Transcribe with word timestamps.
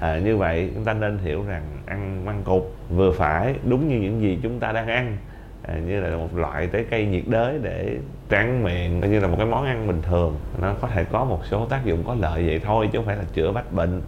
à, 0.00 0.18
như 0.18 0.36
vậy 0.36 0.70
chúng 0.74 0.84
ta 0.84 0.92
nên 0.94 1.18
hiểu 1.18 1.44
rằng 1.46 1.82
ăn 1.86 2.24
măng 2.24 2.42
cụt 2.44 2.62
vừa 2.90 3.12
phải 3.12 3.54
đúng 3.64 3.88
như 3.88 3.96
những 3.96 4.20
gì 4.20 4.38
chúng 4.42 4.60
ta 4.60 4.72
đang 4.72 4.86
ăn 4.86 5.16
à, 5.62 5.74
như 5.86 6.00
là 6.00 6.16
một 6.16 6.36
loại 6.36 6.68
trái 6.72 6.84
cây 6.90 7.06
nhiệt 7.06 7.24
đới 7.26 7.58
để 7.62 7.98
tráng 8.30 8.64
miệng 8.64 9.00
như 9.00 9.20
là 9.20 9.28
một 9.28 9.36
cái 9.36 9.46
món 9.46 9.64
ăn 9.64 9.86
bình 9.86 10.02
thường 10.02 10.36
nó 10.60 10.74
có 10.80 10.88
thể 10.88 11.04
có 11.04 11.24
một 11.24 11.40
số 11.50 11.66
tác 11.66 11.84
dụng 11.84 12.02
có 12.06 12.14
lợi 12.14 12.46
vậy 12.46 12.60
thôi 12.64 12.88
chứ 12.92 12.98
không 12.98 13.06
phải 13.06 13.16
là 13.16 13.24
chữa 13.34 13.52
bách 13.52 13.72
bệnh 13.72 14.02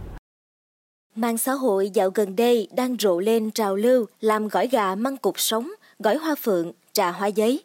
Mạng 1.15 1.37
xã 1.37 1.53
hội 1.53 1.89
dạo 1.89 2.09
gần 2.09 2.35
đây 2.35 2.67
đang 2.75 2.95
rộ 2.99 3.19
lên 3.19 3.51
trào 3.51 3.75
lưu 3.75 4.05
làm 4.21 4.47
gỏi 4.47 4.67
gà 4.67 4.95
măng 4.95 5.17
cục 5.17 5.39
sống, 5.39 5.71
gỏi 5.99 6.15
hoa 6.15 6.35
phượng, 6.35 6.71
trà 6.93 7.11
hoa 7.11 7.27
giấy. 7.27 7.63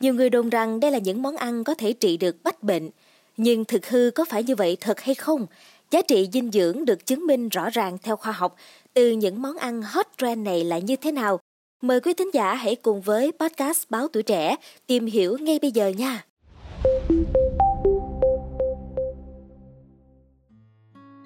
Nhiều 0.00 0.14
người 0.14 0.30
đồn 0.30 0.50
rằng 0.50 0.80
đây 0.80 0.90
là 0.90 0.98
những 0.98 1.22
món 1.22 1.36
ăn 1.36 1.64
có 1.64 1.74
thể 1.74 1.92
trị 1.92 2.16
được 2.16 2.36
bách 2.44 2.62
bệnh. 2.62 2.90
Nhưng 3.36 3.64
thực 3.64 3.86
hư 3.86 4.10
có 4.14 4.24
phải 4.28 4.42
như 4.42 4.54
vậy 4.54 4.76
thật 4.80 5.00
hay 5.00 5.14
không? 5.14 5.46
Giá 5.90 6.02
trị 6.02 6.28
dinh 6.32 6.50
dưỡng 6.50 6.84
được 6.84 7.06
chứng 7.06 7.26
minh 7.26 7.48
rõ 7.48 7.70
ràng 7.70 7.98
theo 8.02 8.16
khoa 8.16 8.32
học 8.32 8.56
từ 8.94 9.10
những 9.10 9.42
món 9.42 9.56
ăn 9.56 9.82
hot 9.82 10.06
trend 10.18 10.44
này 10.44 10.64
là 10.64 10.78
như 10.78 10.96
thế 10.96 11.12
nào? 11.12 11.40
Mời 11.82 12.00
quý 12.00 12.14
thính 12.14 12.30
giả 12.34 12.54
hãy 12.54 12.76
cùng 12.76 13.00
với 13.00 13.32
podcast 13.40 13.84
Báo 13.90 14.08
Tuổi 14.08 14.22
Trẻ 14.22 14.56
tìm 14.86 15.06
hiểu 15.06 15.36
ngay 15.40 15.58
bây 15.62 15.70
giờ 15.70 15.88
nha. 15.88 16.24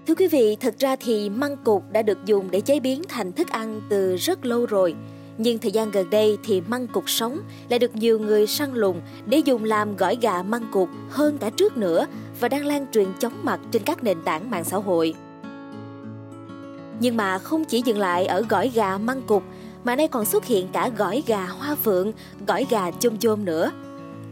Thưa 0.06 0.14
quý 0.14 0.28
vị, 0.28 0.56
thật 0.60 0.74
ra 0.78 0.96
thì 0.96 1.30
măng 1.30 1.56
cụt 1.64 1.82
đã 1.92 2.02
được 2.02 2.18
dùng 2.26 2.50
để 2.50 2.60
chế 2.60 2.80
biến 2.80 3.02
thành 3.08 3.32
thức 3.32 3.48
ăn 3.50 3.80
từ 3.90 4.16
rất 4.16 4.46
lâu 4.46 4.66
rồi. 4.66 4.94
Nhưng 5.42 5.58
thời 5.58 5.72
gian 5.72 5.90
gần 5.90 6.10
đây 6.10 6.38
thì 6.42 6.60
măng 6.60 6.86
cục 6.86 7.10
sống 7.10 7.40
lại 7.68 7.78
được 7.78 7.96
nhiều 7.96 8.18
người 8.18 8.46
săn 8.46 8.74
lùng 8.74 9.00
để 9.26 9.38
dùng 9.38 9.64
làm 9.64 9.96
gỏi 9.96 10.18
gà 10.20 10.42
măng 10.42 10.66
cục 10.72 10.88
hơn 11.10 11.38
cả 11.38 11.50
trước 11.50 11.76
nữa 11.76 12.06
và 12.40 12.48
đang 12.48 12.66
lan 12.66 12.86
truyền 12.92 13.08
chóng 13.18 13.32
mặt 13.42 13.60
trên 13.70 13.82
các 13.82 14.04
nền 14.04 14.22
tảng 14.22 14.50
mạng 14.50 14.64
xã 14.64 14.76
hội. 14.76 15.14
Nhưng 17.00 17.16
mà 17.16 17.38
không 17.38 17.64
chỉ 17.64 17.82
dừng 17.84 17.98
lại 17.98 18.26
ở 18.26 18.42
gỏi 18.48 18.70
gà 18.74 18.98
măng 18.98 19.22
cục 19.22 19.42
mà 19.84 19.96
nay 19.96 20.08
còn 20.08 20.24
xuất 20.24 20.44
hiện 20.44 20.68
cả 20.72 20.90
gỏi 20.96 21.22
gà 21.26 21.46
hoa 21.46 21.74
phượng, 21.74 22.12
gỏi 22.46 22.66
gà 22.70 22.90
chôm 22.90 23.18
chôm 23.18 23.44
nữa. 23.44 23.70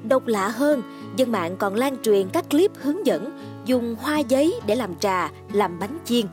Độc 0.08 0.26
lạ 0.26 0.48
hơn, 0.48 0.82
dân 1.16 1.32
mạng 1.32 1.56
còn 1.56 1.74
lan 1.74 1.96
truyền 2.02 2.28
các 2.32 2.50
clip 2.50 2.70
hướng 2.82 3.06
dẫn 3.06 3.38
dùng 3.64 3.96
hoa 4.00 4.18
giấy 4.18 4.60
để 4.66 4.74
làm 4.74 4.94
trà, 4.94 5.30
làm 5.52 5.78
bánh 5.78 5.98
chiên. 6.04 6.26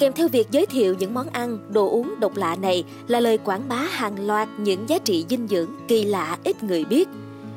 Kèm 0.00 0.12
theo 0.12 0.28
việc 0.28 0.50
giới 0.50 0.66
thiệu 0.66 0.94
những 0.98 1.14
món 1.14 1.28
ăn, 1.28 1.58
đồ 1.70 1.90
uống 1.90 2.14
độc 2.20 2.36
lạ 2.36 2.56
này 2.62 2.84
là 3.08 3.20
lời 3.20 3.38
quảng 3.38 3.68
bá 3.68 3.76
hàng 3.76 4.26
loạt 4.26 4.48
những 4.58 4.88
giá 4.88 4.98
trị 4.98 5.26
dinh 5.28 5.48
dưỡng 5.48 5.70
kỳ 5.88 6.04
lạ 6.04 6.38
ít 6.44 6.62
người 6.62 6.84
biết. 6.84 7.08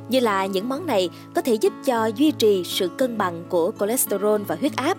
Như 0.10 0.20
là 0.20 0.46
những 0.46 0.70
món 0.70 0.86
này 0.86 1.10
có 1.36 1.42
thể 1.42 1.54
giúp 1.54 1.74
cho 1.86 2.06
duy 2.06 2.32
trì 2.32 2.64
sự 2.64 2.88
cân 2.98 3.18
bằng 3.18 3.44
của 3.50 3.72
cholesterol 3.80 4.42
và 4.48 4.56
huyết 4.60 4.76
áp, 4.76 4.98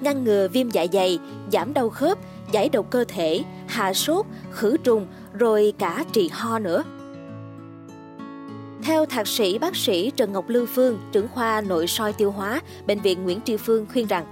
ngăn 0.00 0.24
ngừa 0.24 0.48
viêm 0.48 0.70
dạ 0.70 0.86
dày, 0.92 1.18
giảm 1.52 1.74
đau 1.74 1.88
khớp, 1.88 2.18
giải 2.52 2.68
độc 2.68 2.90
cơ 2.90 3.04
thể, 3.08 3.44
hạ 3.66 3.94
sốt, 3.94 4.26
khử 4.50 4.76
trùng, 4.76 5.06
rồi 5.32 5.72
cả 5.78 6.04
trị 6.12 6.30
ho 6.32 6.58
nữa. 6.58 6.82
Theo 8.82 9.06
thạc 9.06 9.26
sĩ 9.26 9.58
bác 9.58 9.76
sĩ 9.76 10.10
Trần 10.16 10.32
Ngọc 10.32 10.44
Lưu 10.48 10.66
Phương, 10.66 10.98
trưởng 11.12 11.28
khoa 11.28 11.60
nội 11.60 11.86
soi 11.86 12.12
tiêu 12.12 12.30
hóa, 12.30 12.60
Bệnh 12.86 13.00
viện 13.00 13.24
Nguyễn 13.24 13.40
Tri 13.44 13.56
Phương 13.56 13.86
khuyên 13.92 14.06
rằng 14.06 14.24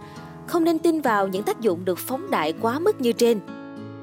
không 0.47 0.65
nên 0.65 0.79
tin 0.79 1.01
vào 1.01 1.29
những 1.29 1.43
tác 1.43 1.61
dụng 1.61 1.85
được 1.85 1.99
phóng 1.99 2.31
đại 2.31 2.53
quá 2.61 2.79
mức 2.79 3.01
như 3.01 3.13
trên. 3.13 3.41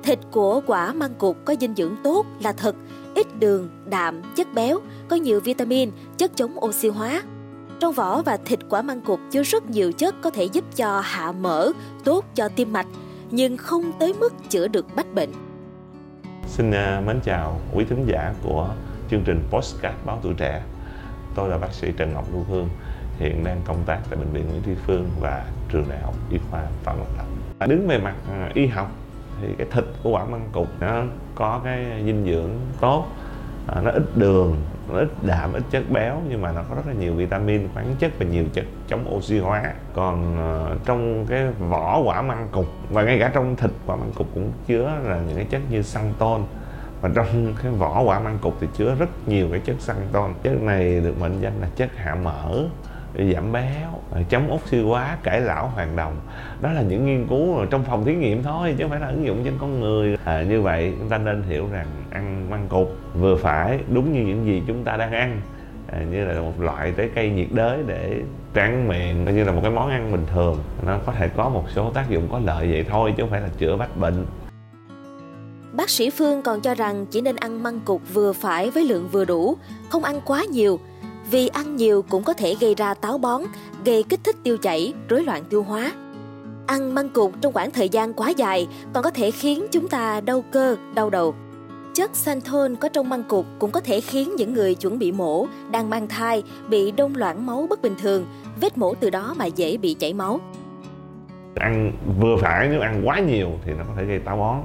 Thịt 0.03 0.19
của 0.31 0.61
quả 0.67 0.93
măng 0.93 1.13
cụt 1.13 1.35
có 1.45 1.55
dinh 1.59 1.75
dưỡng 1.75 1.95
tốt 2.03 2.25
là 2.43 2.51
thật, 2.51 2.75
ít 3.15 3.39
đường, 3.39 3.69
đạm, 3.85 4.21
chất 4.35 4.53
béo, 4.53 4.79
có 5.07 5.15
nhiều 5.15 5.39
vitamin, 5.39 5.91
chất 6.17 6.31
chống 6.35 6.65
oxy 6.65 6.89
hóa. 6.89 7.23
Trong 7.79 7.93
vỏ 7.93 8.21
và 8.21 8.37
thịt 8.37 8.59
quả 8.69 8.81
măng 8.81 9.01
cụt 9.01 9.19
chứa 9.31 9.43
rất 9.43 9.69
nhiều 9.69 9.91
chất 9.91 10.15
có 10.21 10.29
thể 10.29 10.43
giúp 10.43 10.63
cho 10.75 10.99
hạ 10.99 11.31
mỡ, 11.31 11.71
tốt 12.03 12.25
cho 12.35 12.47
tim 12.47 12.73
mạch, 12.73 12.87
nhưng 13.31 13.57
không 13.57 13.91
tới 13.99 14.13
mức 14.19 14.33
chữa 14.49 14.67
được 14.67 14.85
bách 14.95 15.13
bệnh. 15.13 15.29
Xin 16.47 16.71
à, 16.71 17.01
mến 17.05 17.19
chào 17.23 17.61
quý 17.73 17.85
thính 17.89 18.05
giả 18.07 18.33
của 18.43 18.69
chương 19.11 19.23
trình 19.25 19.43
Postcard 19.51 19.95
Báo 20.05 20.19
Tuổi 20.23 20.33
Trẻ. 20.37 20.63
Tôi 21.35 21.49
là 21.49 21.57
bác 21.57 21.73
sĩ 21.73 21.87
Trần 21.97 22.13
Ngọc 22.13 22.25
Lưu 22.33 22.43
Hương, 22.49 22.69
hiện 23.21 23.43
đang 23.43 23.61
công 23.65 23.83
tác 23.85 23.99
tại 24.09 24.19
Bệnh 24.19 24.33
viện 24.33 24.45
Nguyễn 24.49 24.61
Tri 24.65 24.71
Phương 24.85 25.09
và 25.19 25.45
Trường 25.69 25.85
Đại 25.89 25.99
học 25.99 26.13
Y 26.31 26.37
khoa 26.51 26.61
Phạm 26.83 26.97
Ngọc 26.97 27.07
Thạch. 27.17 27.69
Đứng 27.69 27.87
về 27.87 27.97
mặt 27.97 28.15
à, 28.31 28.49
y 28.53 28.67
học 28.67 28.91
thì 29.41 29.47
cái 29.57 29.67
thịt 29.71 29.83
của 30.03 30.09
quả 30.09 30.25
măng 30.25 30.49
cụt 30.51 30.67
nó 30.79 31.03
có 31.35 31.61
cái 31.63 31.85
dinh 32.05 32.25
dưỡng 32.25 32.49
tốt, 32.79 33.05
à, 33.67 33.81
nó 33.81 33.91
ít 33.91 34.03
đường, 34.15 34.57
nó 34.89 34.99
ít 34.99 35.09
đạm, 35.21 35.53
ít 35.53 35.63
chất 35.71 35.83
béo 35.89 36.21
nhưng 36.29 36.41
mà 36.41 36.51
nó 36.51 36.63
có 36.69 36.75
rất 36.75 36.87
là 36.87 36.93
nhiều 36.93 37.13
vitamin, 37.13 37.67
khoáng 37.73 37.95
chất 37.99 38.11
và 38.19 38.25
nhiều 38.25 38.45
chất 38.53 38.65
chống 38.87 39.15
oxy 39.15 39.39
hóa. 39.39 39.73
Còn 39.93 40.37
à, 40.37 40.75
trong 40.85 41.25
cái 41.25 41.47
vỏ 41.47 42.01
quả 42.05 42.21
măng 42.21 42.47
cụt 42.51 42.65
và 42.89 43.03
ngay 43.03 43.19
cả 43.19 43.31
trong 43.33 43.55
thịt 43.55 43.71
quả 43.85 43.95
măng 43.95 44.11
cụt 44.15 44.27
cũng 44.33 44.51
chứa 44.67 44.99
là 45.03 45.19
những 45.27 45.35
cái 45.35 45.45
chất 45.45 45.61
như 45.69 45.81
xăng 45.81 46.13
tôn 46.19 46.41
và 47.01 47.09
trong 47.15 47.53
cái 47.63 47.71
vỏ 47.71 48.01
quả 48.01 48.19
măng 48.19 48.37
cục 48.41 48.57
thì 48.61 48.67
chứa 48.73 48.95
rất 48.99 49.09
nhiều 49.25 49.47
cái 49.51 49.59
chất 49.59 49.75
xăng 49.79 50.07
chất 50.43 50.61
này 50.61 50.99
được 50.99 51.19
mệnh 51.19 51.41
danh 51.41 51.61
là 51.61 51.67
chất 51.75 51.89
hạ 51.95 52.15
mỡ 52.15 52.67
giảm 53.33 53.51
béo 53.51 53.89
à, 54.15 54.21
chống 54.29 54.53
oxy 54.53 54.81
hóa 54.81 55.17
cải 55.23 55.41
lão 55.41 55.67
hoàng 55.67 55.95
đồng. 55.95 56.15
Đó 56.61 56.71
là 56.71 56.81
những 56.81 57.05
nghiên 57.05 57.27
cứu 57.27 57.65
trong 57.65 57.83
phòng 57.83 58.05
thí 58.05 58.15
nghiệm 58.15 58.43
thôi 58.43 58.75
chứ 58.77 58.83
không 58.83 58.91
phải 58.91 58.99
là 58.99 59.07
ứng 59.07 59.25
dụng 59.25 59.41
trên 59.43 59.53
con 59.61 59.79
người. 59.79 60.17
À, 60.23 60.43
như 60.43 60.61
vậy 60.61 60.93
chúng 60.99 61.09
ta 61.09 61.17
nên 61.17 61.43
hiểu 61.43 61.67
rằng 61.71 61.87
ăn 62.09 62.49
măng 62.49 62.67
cục 62.67 62.97
vừa 63.13 63.35
phải 63.35 63.79
đúng 63.89 64.13
như 64.13 64.21
những 64.21 64.45
gì 64.45 64.63
chúng 64.67 64.83
ta 64.83 64.97
đang 64.97 65.11
ăn. 65.11 65.41
À, 65.91 65.99
như 66.11 66.25
là 66.25 66.41
một 66.41 66.53
loại 66.59 66.93
trái 66.97 67.09
cây 67.15 67.29
nhiệt 67.29 67.47
đới 67.51 67.77
để 67.87 68.21
tráng 68.55 68.87
miệng 68.87 69.25
như 69.35 69.43
là 69.43 69.51
một 69.51 69.59
cái 69.61 69.71
món 69.71 69.89
ăn 69.89 70.11
bình 70.11 70.25
thường. 70.33 70.57
Nó 70.85 70.99
có 71.05 71.11
thể 71.11 71.27
có 71.27 71.49
một 71.49 71.63
số 71.75 71.89
tác 71.89 72.09
dụng 72.09 72.27
có 72.31 72.39
lợi 72.45 72.71
vậy 72.71 72.85
thôi 72.89 73.13
chứ 73.17 73.23
không 73.23 73.29
phải 73.29 73.41
là 73.41 73.49
chữa 73.57 73.77
bách 73.77 73.97
bệnh. 73.97 74.25
Bác 75.73 75.89
sĩ 75.89 76.09
Phương 76.09 76.41
còn 76.41 76.61
cho 76.61 76.73
rằng 76.73 77.05
chỉ 77.05 77.21
nên 77.21 77.35
ăn 77.35 77.63
măng 77.63 77.79
cục 77.79 78.01
vừa 78.13 78.33
phải 78.33 78.69
với 78.69 78.83
lượng 78.83 79.09
vừa 79.11 79.25
đủ, 79.25 79.57
không 79.89 80.03
ăn 80.03 80.21
quá 80.25 80.43
nhiều, 80.51 80.79
vì 81.29 81.47
ăn 81.47 81.75
nhiều 81.75 82.05
cũng 82.09 82.23
có 82.23 82.33
thể 82.33 82.55
gây 82.59 82.75
ra 82.75 82.93
táo 82.93 83.17
bón, 83.17 83.41
gây 83.85 84.03
kích 84.03 84.19
thích 84.23 84.35
tiêu 84.43 84.57
chảy, 84.57 84.93
rối 85.09 85.23
loạn 85.23 85.43
tiêu 85.49 85.63
hóa. 85.63 85.91
Ăn 86.67 86.95
măng 86.95 87.09
cụt 87.09 87.31
trong 87.41 87.53
khoảng 87.53 87.71
thời 87.71 87.89
gian 87.89 88.13
quá 88.13 88.29
dài 88.29 88.67
còn 88.93 89.03
có 89.03 89.09
thể 89.09 89.31
khiến 89.31 89.65
chúng 89.71 89.87
ta 89.87 90.21
đau 90.21 90.43
cơ, 90.51 90.75
đau 90.95 91.09
đầu. 91.09 91.35
Chất 91.93 92.15
xanthol 92.15 92.75
có 92.75 92.89
trong 92.89 93.09
măng 93.09 93.23
cụt 93.23 93.45
cũng 93.59 93.71
có 93.71 93.79
thể 93.79 94.01
khiến 94.01 94.35
những 94.37 94.53
người 94.53 94.75
chuẩn 94.75 94.99
bị 94.99 95.11
mổ, 95.11 95.47
đang 95.71 95.89
mang 95.89 96.07
thai, 96.07 96.43
bị 96.69 96.91
đông 96.91 97.15
loãng 97.15 97.45
máu 97.45 97.67
bất 97.69 97.81
bình 97.81 97.95
thường, 98.01 98.25
vết 98.61 98.77
mổ 98.77 98.93
từ 98.93 99.09
đó 99.09 99.33
mà 99.37 99.45
dễ 99.45 99.77
bị 99.77 99.93
chảy 99.93 100.13
máu. 100.13 100.39
Ăn 101.55 101.91
vừa 102.19 102.37
phải 102.41 102.67
nếu 102.69 102.81
ăn 102.81 103.01
quá 103.05 103.19
nhiều 103.19 103.49
thì 103.65 103.73
nó 103.73 103.83
có 103.87 103.93
thể 103.97 104.05
gây 104.05 104.19
táo 104.19 104.37
bón 104.37 104.57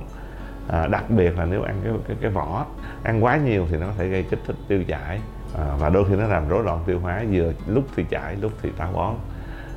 à, 0.68 0.86
đặc 0.86 1.10
biệt 1.10 1.38
là 1.38 1.44
nếu 1.44 1.62
ăn 1.62 1.80
cái, 1.84 1.92
cái 2.08 2.16
cái 2.20 2.30
vỏ 2.30 2.66
ăn 3.02 3.24
quá 3.24 3.36
nhiều 3.36 3.66
thì 3.70 3.76
nó 3.76 3.86
có 3.86 3.92
thể 3.98 4.08
gây 4.08 4.22
kích 4.30 4.40
thích 4.46 4.56
tiêu 4.68 4.84
chảy 4.88 5.20
à, 5.58 5.64
và 5.78 5.88
đôi 5.88 6.04
khi 6.08 6.16
nó 6.16 6.26
làm 6.26 6.48
rối 6.48 6.64
loạn 6.64 6.82
tiêu 6.86 7.00
hóa 7.00 7.24
vừa 7.32 7.52
lúc 7.66 7.84
thì 7.96 8.04
chảy 8.10 8.36
lúc 8.36 8.52
thì 8.62 8.70
táo 8.76 8.92
bón. 8.92 9.14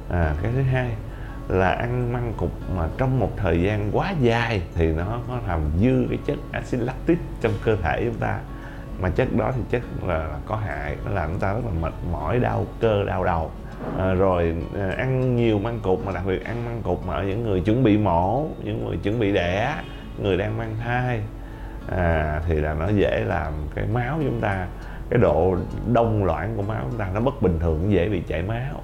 À, 0.09 0.33
cái 0.41 0.51
thứ 0.55 0.61
hai 0.61 0.89
là 1.47 1.69
ăn 1.69 2.13
măng 2.13 2.33
cục 2.37 2.51
mà 2.77 2.87
trong 2.97 3.19
một 3.19 3.31
thời 3.37 3.61
gian 3.61 3.89
quá 3.91 4.13
dài 4.21 4.61
thì 4.75 4.87
nó 4.87 5.19
có 5.27 5.39
làm 5.47 5.59
dư 5.81 6.05
cái 6.09 6.19
chất 6.25 6.37
axit 6.51 6.79
lactic 6.79 7.17
trong 7.41 7.53
cơ 7.63 7.75
thể 7.75 8.01
chúng 8.05 8.19
ta. 8.19 8.39
Mà 9.01 9.09
chất 9.09 9.27
đó 9.37 9.51
thì 9.55 9.61
chất 9.69 9.81
là, 10.07 10.17
là 10.17 10.37
có 10.45 10.55
hại 10.55 10.95
nó 11.05 11.11
làm 11.11 11.29
chúng 11.29 11.39
ta 11.39 11.53
rất 11.53 11.61
là 11.65 11.71
mệt 11.81 11.93
mỏi 12.11 12.39
đau 12.39 12.65
cơ 12.79 13.03
đau 13.03 13.23
đầu. 13.23 13.51
À, 13.97 14.13
rồi 14.13 14.55
à, 14.79 14.93
ăn 14.97 15.35
nhiều 15.35 15.59
măng 15.59 15.79
cục 15.79 16.05
mà 16.05 16.11
đặc 16.11 16.23
biệt 16.25 16.45
ăn 16.45 16.65
măng 16.65 16.81
cục 16.83 17.07
mà 17.07 17.13
ở 17.13 17.23
những 17.23 17.43
người 17.43 17.61
chuẩn 17.61 17.83
bị 17.83 17.97
mổ 17.97 18.47
những 18.63 18.85
người 18.85 18.97
chuẩn 18.97 19.19
bị 19.19 19.33
đẻ 19.33 19.75
người 20.21 20.37
đang 20.37 20.57
mang 20.57 20.75
thai 20.83 21.21
à, 21.91 22.41
thì 22.47 22.55
là 22.55 22.73
nó 22.73 22.87
dễ 22.87 23.23
làm 23.27 23.53
cái 23.75 23.85
máu 23.93 24.19
chúng 24.23 24.41
ta 24.41 24.67
cái 25.09 25.19
độ 25.19 25.55
đông 25.93 26.25
loãng 26.25 26.53
của 26.57 26.63
máu 26.63 26.87
chúng 26.89 26.99
ta 26.99 27.11
nó 27.13 27.21
bất 27.21 27.41
bình 27.41 27.59
thường 27.61 27.91
dễ 27.91 28.09
bị 28.09 28.21
chảy 28.27 28.43
máu 28.43 28.83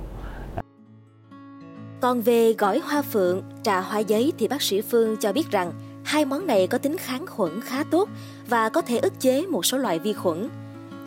còn 2.06 2.22
về 2.22 2.54
gỏi 2.54 2.80
hoa 2.80 3.02
phượng, 3.02 3.42
trà 3.64 3.80
hoa 3.80 4.00
giấy 4.00 4.34
thì 4.38 4.48
bác 4.48 4.62
sĩ 4.62 4.82
Phương 4.82 5.18
cho 5.18 5.34
biết 5.34 5.52
rằng 5.52 5.72
hai 6.04 6.26
món 6.26 6.48
này 6.48 6.68
có 6.68 6.78
tính 6.78 6.98
kháng 6.98 7.28
khuẩn 7.28 7.62
khá 7.62 7.84
tốt 7.84 8.10
và 8.50 8.70
có 8.70 8.82
thể 8.82 8.98
ức 8.98 9.14
chế 9.20 9.46
một 9.46 9.66
số 9.66 9.78
loại 9.78 10.00
vi 10.00 10.14
khuẩn. 10.14 10.50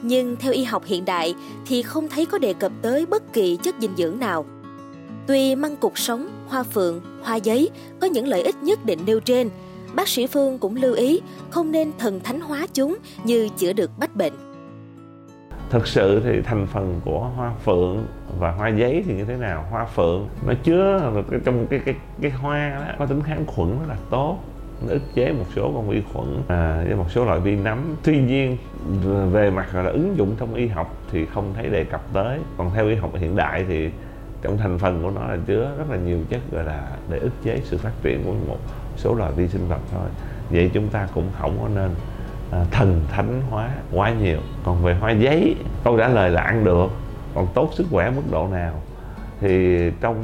Nhưng 0.03 0.37
theo 0.37 0.53
y 0.53 0.65
học 0.65 0.83
hiện 0.87 1.05
đại 1.05 1.35
thì 1.67 1.83
không 1.83 2.09
thấy 2.09 2.27
có 2.27 2.39
đề 2.39 2.55
cập 2.55 2.73
tới 2.83 3.07
bất 3.07 3.33
kỳ 3.33 3.57
chất 3.57 3.75
dinh 3.81 3.97
dưỡng 3.97 4.19
nào. 4.19 4.45
Tuy 5.27 5.55
măng 5.55 5.77
cục 5.77 5.99
sống, 5.99 6.29
hoa 6.49 6.63
phượng, 6.63 7.01
hoa 7.23 7.37
giấy 7.37 7.71
có 8.01 8.07
những 8.07 8.27
lợi 8.27 8.43
ích 8.43 8.57
nhất 8.63 8.85
định 8.85 8.99
nêu 9.07 9.21
trên, 9.21 9.51
bác 9.95 10.09
sĩ 10.09 10.27
Phương 10.27 10.59
cũng 10.59 10.77
lưu 10.77 10.95
ý 10.95 11.21
không 11.51 11.73
nên 11.73 11.93
thần 11.99 12.21
thánh 12.21 12.41
hóa 12.41 12.67
chúng 12.75 12.97
như 13.25 13.49
chữa 13.59 13.73
được 13.73 13.91
bách 13.99 14.17
bệnh. 14.17 14.48
Thực 15.71 15.87
sự 15.87 16.21
thì 16.25 16.43
thành 16.43 16.67
phần 16.67 17.01
của 17.05 17.31
hoa 17.37 17.53
phượng 17.65 18.07
và 18.39 18.51
hoa 18.51 18.69
giấy 18.69 19.05
thì 19.07 19.15
như 19.15 19.25
thế 19.25 19.37
nào? 19.37 19.65
Hoa 19.71 19.85
phượng 19.85 20.29
nó 20.47 20.55
chứa 20.63 21.13
trong 21.45 21.67
cái 21.67 21.81
cái 21.85 21.95
cái 22.21 22.31
hoa 22.31 22.71
đó 22.71 22.95
có 22.99 23.07
tính 23.07 23.23
kháng 23.23 23.47
khuẩn 23.47 23.71
rất 23.71 23.89
là 23.89 23.97
tốt 24.11 24.39
nó 24.87 24.93
ức 24.93 25.03
chế 25.15 25.33
một 25.33 25.45
số 25.57 25.73
con 25.75 25.89
vi 25.89 26.03
khuẩn 26.13 26.43
à, 26.49 26.83
với 26.87 26.97
một 26.97 27.11
số 27.11 27.25
loại 27.25 27.41
vi 27.41 27.57
nấm. 27.57 27.97
Tuy 28.03 28.19
nhiên 28.21 28.57
về 29.33 29.51
mặt 29.51 29.75
là 29.75 29.91
ứng 29.91 30.15
dụng 30.17 30.35
trong 30.41 30.55
y 30.55 30.67
học 30.67 30.97
thì 31.13 31.27
không 31.27 31.55
thấy 31.55 31.69
đề 31.69 31.85
cập 31.85 32.03
tới. 32.13 32.39
Còn 32.57 32.71
theo 32.75 32.89
y 32.89 32.95
học 32.95 33.11
hiện 33.15 33.37
đại 33.37 33.65
thì 33.69 33.91
trong 34.43 34.57
thành 34.57 34.79
phần 34.79 35.03
của 35.03 35.11
nó 35.11 35.27
là 35.27 35.37
chứa 35.47 35.71
rất 35.79 35.91
là 35.91 35.97
nhiều 35.97 36.19
chất 36.29 36.41
gọi 36.53 36.65
là 36.65 36.89
để 37.11 37.19
ức 37.19 37.33
chế 37.45 37.61
sự 37.65 37.79
phát 37.79 37.93
triển 38.03 38.23
của 38.25 38.35
một 38.49 38.59
số 38.97 39.15
loài 39.15 39.33
vi 39.37 39.49
sinh 39.49 39.69
vật 39.69 39.81
thôi. 39.93 40.09
Vậy 40.51 40.71
chúng 40.75 40.89
ta 40.89 41.09
cũng 41.15 41.29
không 41.39 41.59
có 41.63 41.69
nên 41.69 41.91
Ờ, 42.51 42.67
thần 42.71 43.01
thánh 43.09 43.43
hóa 43.51 43.71
quá 43.93 44.11
nhiều. 44.11 44.39
Còn 44.65 44.83
về 44.83 44.95
hoa 44.95 45.11
giấy, 45.11 45.57
câu 45.85 45.99
trả 45.99 46.09
lời 46.09 46.31
là 46.31 46.43
ăn 46.43 46.65
được. 46.65 46.87
Còn 47.35 47.47
tốt 47.55 47.71
sức 47.73 47.87
khỏe 47.91 48.11
mức 48.11 48.23
độ 48.31 48.49
nào? 48.49 48.75
Thì 49.41 49.79
trong, 50.01 50.17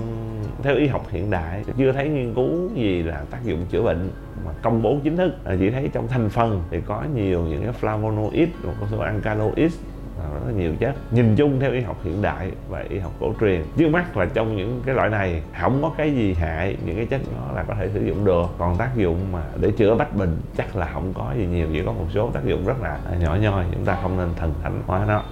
theo 0.62 0.76
y 0.76 0.86
học 0.86 1.06
hiện 1.10 1.30
đại, 1.30 1.64
chưa 1.78 1.92
thấy 1.92 2.08
nghiên 2.08 2.34
cứu 2.34 2.68
gì 2.74 3.02
là 3.02 3.24
tác 3.30 3.44
dụng 3.44 3.66
chữa 3.70 3.82
bệnh 3.82 4.10
mà 4.46 4.52
công 4.62 4.82
bố 4.82 4.96
chính 5.04 5.16
thức. 5.16 5.32
Ờ, 5.44 5.56
chỉ 5.60 5.70
thấy 5.70 5.90
trong 5.92 6.08
thành 6.08 6.28
phần 6.28 6.62
thì 6.70 6.80
có 6.86 7.02
nhiều 7.14 7.40
những 7.40 7.62
cái 7.62 7.72
flavonoid, 7.80 8.46
một 8.64 8.86
số 8.90 8.98
alkaloid. 8.98 9.72
Ờ, 10.18 10.24
rất 10.34 10.40
là 10.46 10.52
nhiều 10.52 10.72
chất. 10.80 10.94
Nhìn 11.10 11.36
chung 11.36 11.60
theo 11.60 11.72
y 11.72 11.80
học 11.80 11.96
hiện 12.04 12.22
đại 12.22 12.50
và 12.68 12.84
y 12.88 12.98
học 12.98 13.12
cổ 13.20 13.34
truyền 13.40 13.62
trước 13.76 13.88
mắt 13.88 14.16
là 14.16 14.26
trong 14.34 14.56
những 14.56 14.82
cái 14.86 14.94
loại 14.94 15.10
này 15.10 15.42
không 15.60 15.82
có 15.82 15.92
cái 15.96 16.14
gì 16.14 16.34
hại, 16.34 16.76
những 16.84 16.96
cái 16.96 17.06
chất 17.06 17.20
nó 17.36 17.52
là 17.52 17.62
có 17.62 17.74
thể 17.74 17.88
sử 17.94 18.06
dụng 18.06 18.24
được. 18.24 18.46
Còn 18.58 18.76
tác 18.76 18.96
dụng 18.96 19.32
mà 19.32 19.42
để 19.60 19.70
chữa 19.70 19.94
bách 19.94 20.16
bệnh 20.16 20.36
chắc 20.56 20.76
là 20.76 20.90
không 20.92 21.12
có 21.14 21.32
gì 21.36 21.46
nhiều, 21.46 21.68
chỉ 21.72 21.82
có 21.86 21.92
một 21.92 22.06
số 22.14 22.30
tác 22.30 22.44
dụng 22.44 22.66
rất 22.66 22.82
là 22.82 22.98
nhỏ 23.20 23.36
nhoi, 23.40 23.64
chúng 23.72 23.84
ta 23.84 23.98
không 24.02 24.16
nên 24.16 24.28
thần 24.36 24.54
thánh 24.62 24.82
hóa 24.86 25.04
nó 25.08 25.22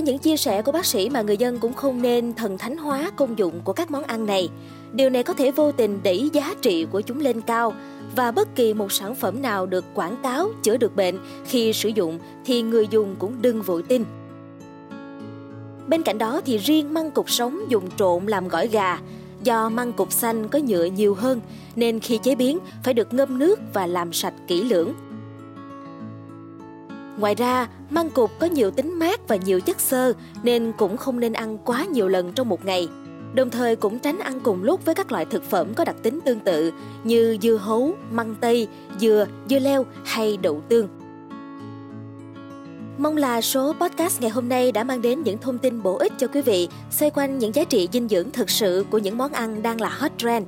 những 0.00 0.18
chia 0.18 0.36
sẻ 0.36 0.62
của 0.62 0.72
bác 0.72 0.86
sĩ 0.86 1.08
mà 1.08 1.22
người 1.22 1.36
dân 1.36 1.58
cũng 1.58 1.72
không 1.72 2.02
nên 2.02 2.34
thần 2.34 2.58
thánh 2.58 2.76
hóa 2.76 3.10
công 3.16 3.38
dụng 3.38 3.60
của 3.64 3.72
các 3.72 3.90
món 3.90 4.02
ăn 4.02 4.26
này. 4.26 4.48
Điều 4.92 5.10
này 5.10 5.22
có 5.22 5.34
thể 5.34 5.50
vô 5.50 5.72
tình 5.72 6.00
đẩy 6.02 6.30
giá 6.32 6.54
trị 6.62 6.86
của 6.90 7.00
chúng 7.00 7.20
lên 7.20 7.40
cao 7.40 7.74
và 8.16 8.30
bất 8.30 8.54
kỳ 8.54 8.74
một 8.74 8.92
sản 8.92 9.14
phẩm 9.14 9.42
nào 9.42 9.66
được 9.66 9.84
quảng 9.94 10.16
cáo 10.22 10.48
chữa 10.62 10.76
được 10.76 10.96
bệnh 10.96 11.18
khi 11.46 11.72
sử 11.72 11.88
dụng 11.88 12.18
thì 12.44 12.62
người 12.62 12.88
dùng 12.90 13.16
cũng 13.18 13.42
đừng 13.42 13.62
vội 13.62 13.82
tin. 13.82 14.04
Bên 15.88 16.02
cạnh 16.02 16.18
đó 16.18 16.40
thì 16.44 16.58
riêng 16.58 16.94
măng 16.94 17.10
cục 17.10 17.30
sống 17.30 17.60
dùng 17.68 17.84
trộn 17.96 18.26
làm 18.26 18.48
gỏi 18.48 18.68
gà, 18.68 18.98
do 19.42 19.68
măng 19.68 19.92
cục 19.92 20.12
xanh 20.12 20.48
có 20.48 20.58
nhựa 20.58 20.84
nhiều 20.84 21.14
hơn 21.14 21.40
nên 21.76 22.00
khi 22.00 22.18
chế 22.18 22.34
biến 22.34 22.58
phải 22.84 22.94
được 22.94 23.14
ngâm 23.14 23.38
nước 23.38 23.60
và 23.72 23.86
làm 23.86 24.12
sạch 24.12 24.34
kỹ 24.46 24.62
lưỡng. 24.62 24.94
Ngoài 27.20 27.34
ra, 27.34 27.68
măng 27.90 28.10
cụt 28.10 28.30
có 28.38 28.46
nhiều 28.46 28.70
tính 28.70 28.98
mát 28.98 29.28
và 29.28 29.36
nhiều 29.36 29.60
chất 29.60 29.80
xơ 29.80 30.12
nên 30.42 30.72
cũng 30.78 30.96
không 30.96 31.20
nên 31.20 31.32
ăn 31.32 31.58
quá 31.58 31.84
nhiều 31.84 32.08
lần 32.08 32.32
trong 32.32 32.48
một 32.48 32.64
ngày. 32.64 32.88
Đồng 33.34 33.50
thời 33.50 33.76
cũng 33.76 33.98
tránh 33.98 34.18
ăn 34.18 34.40
cùng 34.40 34.62
lúc 34.62 34.84
với 34.84 34.94
các 34.94 35.12
loại 35.12 35.24
thực 35.24 35.44
phẩm 35.44 35.74
có 35.74 35.84
đặc 35.84 35.96
tính 36.02 36.20
tương 36.24 36.40
tự 36.40 36.72
như 37.04 37.38
dưa 37.42 37.56
hấu, 37.56 37.94
măng 38.10 38.34
tây, 38.40 38.68
dừa, 39.00 39.26
dưa 39.48 39.58
leo 39.58 39.86
hay 40.04 40.36
đậu 40.36 40.60
tương. 40.68 40.88
Mong 42.98 43.16
là 43.16 43.40
số 43.40 43.72
podcast 43.80 44.20
ngày 44.20 44.30
hôm 44.30 44.48
nay 44.48 44.72
đã 44.72 44.84
mang 44.84 45.02
đến 45.02 45.22
những 45.22 45.38
thông 45.38 45.58
tin 45.58 45.82
bổ 45.82 45.96
ích 45.96 46.12
cho 46.18 46.26
quý 46.26 46.42
vị 46.42 46.68
xoay 46.90 47.10
quanh 47.10 47.38
những 47.38 47.54
giá 47.54 47.64
trị 47.64 47.88
dinh 47.92 48.08
dưỡng 48.08 48.30
thực 48.30 48.50
sự 48.50 48.84
của 48.90 48.98
những 48.98 49.18
món 49.18 49.32
ăn 49.32 49.62
đang 49.62 49.80
là 49.80 49.88
hot 49.88 50.12
trend. 50.18 50.46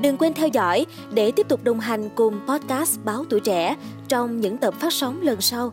Đừng 0.00 0.16
quên 0.16 0.34
theo 0.34 0.48
dõi 0.48 0.86
để 1.12 1.30
tiếp 1.30 1.48
tục 1.48 1.64
đồng 1.64 1.80
hành 1.80 2.08
cùng 2.14 2.40
podcast 2.48 2.98
Báo 3.04 3.24
Tuổi 3.30 3.40
Trẻ 3.40 3.76
trong 4.08 4.40
những 4.40 4.58
tập 4.58 4.74
phát 4.80 4.92
sóng 4.92 5.22
lần 5.22 5.40
sau. 5.40 5.72